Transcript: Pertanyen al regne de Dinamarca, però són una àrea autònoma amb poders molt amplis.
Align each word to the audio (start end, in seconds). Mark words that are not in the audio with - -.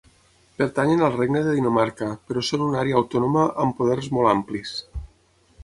Pertanyen 0.59 1.03
al 1.07 1.13
regne 1.17 1.41
de 1.47 1.53
Dinamarca, 1.57 2.09
però 2.31 2.43
són 2.49 2.63
una 2.69 2.81
àrea 2.85 2.97
autònoma 3.03 3.47
amb 3.65 3.79
poders 3.83 4.11
molt 4.17 4.33
amplis. 4.35 4.77